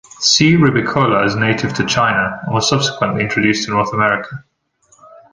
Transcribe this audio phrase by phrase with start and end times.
[0.17, 0.55] C.
[0.55, 4.43] ribicola is native to China, and was subsequently introduced to North America.